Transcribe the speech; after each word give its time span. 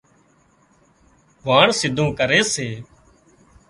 واڻ 1.47 1.65
سيڌون 1.79 2.09
ڪري 2.19 2.39
سي 2.53 2.67